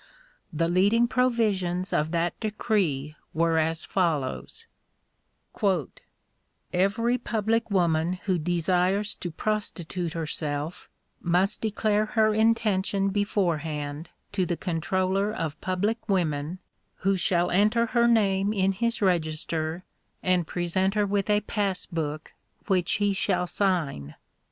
The 0.51 0.67
leading 0.67 1.07
provisions 1.07 1.93
of 1.93 2.09
that 2.09 2.39
decree 2.39 3.15
were 3.35 3.59
as 3.59 3.85
follows: 3.85 4.65
"Every 6.73 7.19
public 7.19 7.69
woman 7.69 8.13
who 8.13 8.39
desires 8.39 9.13
to 9.17 9.29
prostitute 9.29 10.13
herself 10.13 10.89
must 11.21 11.61
declare 11.61 12.07
her 12.17 12.33
intention 12.33 13.09
beforehand 13.09 14.09
to 14.31 14.43
the 14.47 14.57
Comptroller 14.57 15.31
of 15.31 15.61
Public 15.61 16.09
Women, 16.09 16.57
who 17.05 17.15
shall 17.15 17.51
enter 17.51 17.85
her 17.85 18.07
name 18.07 18.51
in 18.53 18.71
his 18.71 19.03
register, 19.03 19.83
and 20.23 20.47
present 20.47 20.95
her 20.95 21.05
with 21.05 21.29
a 21.29 21.41
pass 21.41 21.85
book 21.85 22.33
which 22.65 22.93
he 22.93 23.13
shall 23.13 23.45
sign." 23.45 24.15